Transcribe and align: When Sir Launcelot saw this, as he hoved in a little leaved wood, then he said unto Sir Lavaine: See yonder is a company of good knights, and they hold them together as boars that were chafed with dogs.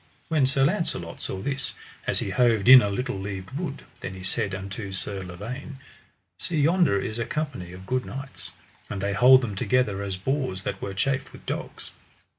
When 0.29 0.47
Sir 0.47 0.63
Launcelot 0.63 1.21
saw 1.21 1.41
this, 1.43 1.75
as 2.07 2.17
he 2.17 2.31
hoved 2.31 2.67
in 2.67 2.81
a 2.81 2.89
little 2.89 3.19
leaved 3.19 3.51
wood, 3.51 3.83
then 3.99 4.15
he 4.15 4.23
said 4.23 4.55
unto 4.55 4.91
Sir 4.91 5.21
Lavaine: 5.23 5.77
See 6.39 6.59
yonder 6.59 6.99
is 6.99 7.19
a 7.19 7.25
company 7.27 7.71
of 7.71 7.85
good 7.85 8.03
knights, 8.07 8.49
and 8.89 8.99
they 8.99 9.13
hold 9.13 9.41
them 9.41 9.53
together 9.53 10.01
as 10.01 10.17
boars 10.17 10.63
that 10.63 10.81
were 10.81 10.95
chafed 10.95 11.31
with 11.31 11.45
dogs. 11.45 11.91